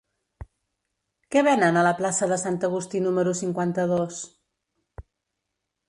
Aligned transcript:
Què 1.35 1.43
venen 1.49 1.77
a 1.77 1.83
la 1.89 1.93
plaça 2.01 2.31
de 2.33 2.39
Sant 2.47 2.59
Agustí 2.71 3.05
número 3.09 3.37
cinquanta-dos? 3.43 4.27